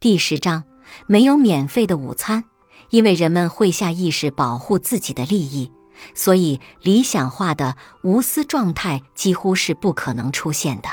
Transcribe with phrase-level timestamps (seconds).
[0.00, 0.64] 第十章
[1.06, 2.44] 没有免费的午餐，
[2.88, 5.70] 因为人们会下意识保护自己的利益，
[6.14, 10.88] 所以理想化的无私状态几乎是不可能出现的。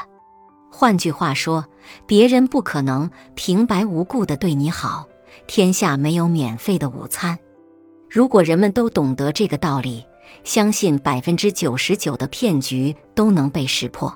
[0.69, 1.63] 换句话说，
[2.05, 5.07] 别人不可能平白无故的对你好。
[5.47, 7.39] 天下没有免费的午餐。
[8.09, 10.05] 如果人们都懂得这个道理，
[10.43, 14.13] 相信百分之九十九的骗局都能被识破。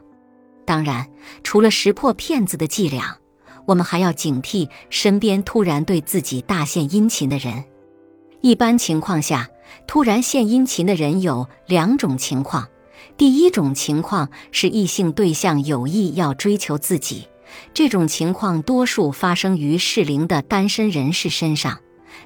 [0.65, 1.07] 当然，
[1.45, 3.17] 除了识破骗子的伎俩，
[3.65, 7.63] 我们还要警惕身边突然对自己大献殷勤的人。
[8.41, 9.49] 一般情况下，
[9.87, 12.67] 突然献殷勤的人有两种情况：
[13.17, 17.27] 第一种情况是异性对象有意要追求自己。
[17.73, 21.79] 这种情况多数发生于适龄的单身人士身上。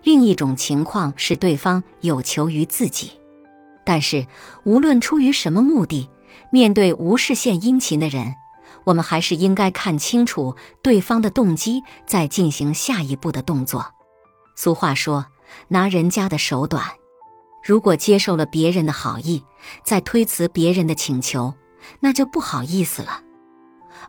[0.04, 3.12] 另一种情况是对方有求于自己，
[3.84, 4.28] 但是
[4.64, 6.10] 无论出于什么目的，
[6.52, 8.36] 面对无事献殷勤的人，
[8.86, 13.94] 我们还是应该看清楚对方的动机，再进行下一步的动作。
[14.56, 15.26] 俗话说
[15.68, 16.86] ：“拿人家的手短。”
[17.62, 19.44] 如果接受了别人的好意，
[19.84, 21.56] 再推辞别人的请求，
[22.00, 23.22] 那就不好意思了。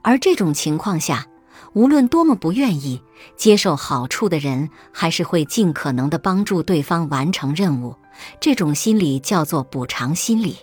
[0.03, 1.27] 而这种情况下，
[1.73, 3.03] 无论多么不愿意
[3.35, 7.97] 接受好处的人，还是会尽可能的帮助对方完成任务。
[8.41, 10.59] 这种心理叫做补偿心理。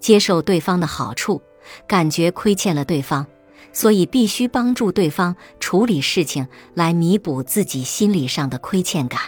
[0.00, 1.42] 接受对方的好处，
[1.86, 3.26] 感觉亏欠了对方，
[3.72, 9.20] 所以必须帮助对方处理事情来弥补自己心理上的亏欠感。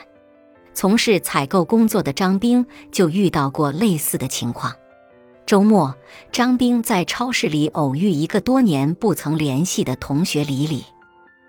[0.75, 4.73] 从事采购工作的张兵就遇到过类似的情况。
[5.47, 5.95] 周末，
[6.33, 10.85] 张兵在超市里偶遇一个多年不曾联系的同学李李。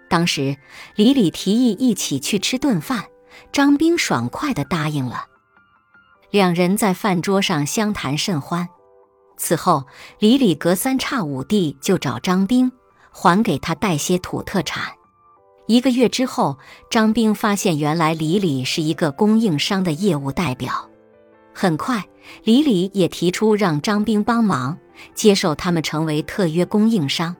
[0.07, 0.55] 当时，
[0.95, 3.05] 李李提议一起去吃顿饭，
[3.51, 5.25] 张兵爽快地答应了。
[6.29, 8.69] 两人在饭桌上相谈甚欢。
[9.35, 9.85] 此后，
[10.19, 12.71] 李李隔三差五地就找张兵，
[13.19, 14.93] 还给他带些土特产。
[15.65, 20.87] 一个月之后，张兵发现原来李李是一个供应商的业务代表。
[21.51, 22.05] 很快，
[22.43, 24.77] 李李也提出让张兵帮忙，
[25.15, 27.35] 接受他们成为特约供应商。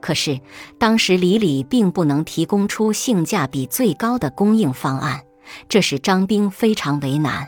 [0.00, 0.40] 可是
[0.80, 5.22] 当时李李并不能提供出性价比最高的供应方案，
[5.68, 7.46] 这使张兵非常为难。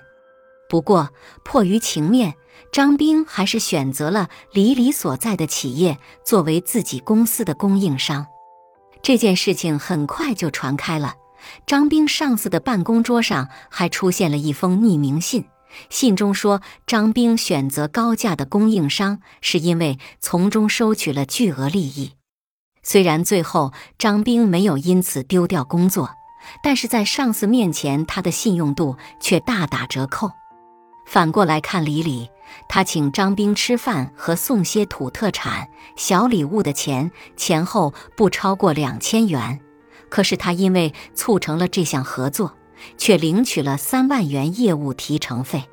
[0.68, 1.10] 不过
[1.44, 2.34] 迫于情面，
[2.72, 8.26] 张兵还是选择了李李所在的企业作为自己公司的供应商。
[9.02, 11.14] 这件事情很快就传开了，
[11.66, 15.44] 张兵上司的办公桌上还出现了一封匿名信。
[15.90, 22.12] 信中说，张兵选择高价的供应商，是因为从中收取了巨额利益。
[22.82, 26.10] 虽然最后张兵没有因此丢掉工作，
[26.62, 30.30] 但是在上司面前，他的信用度却大打折扣。
[31.06, 32.28] 反过来看，李李，
[32.68, 39.58] 他请张兵吃饭和送些土特产、小礼物的钱，前后不超过两千元。
[40.10, 42.52] 可是他因为促成了这项合作。
[42.98, 45.64] 却领取了三万元业务提成费。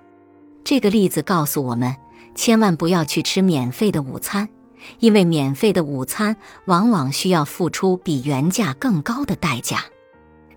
[0.64, 1.96] 这个例子告诉我们，
[2.34, 4.48] 千万不要去吃免费的午餐，
[5.00, 9.84] 因为免费的午餐往往需要付出比原价更高的代价。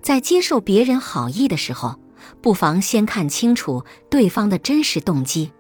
[0.01, 1.99] 在接受别人好意的时候，
[2.41, 5.51] 不妨先看清楚对方的真实动机。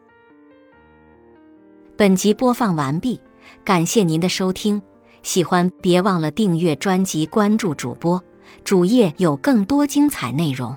[1.96, 3.20] 本集播放完毕，
[3.64, 4.80] 感谢您的收听。
[5.22, 8.22] 喜欢别忘了订阅专辑，关注主播。
[8.62, 10.76] 主页有更多精彩内容。